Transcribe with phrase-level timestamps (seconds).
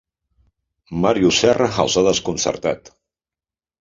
[1.03, 2.95] Màrius Serra els ha desconcertat.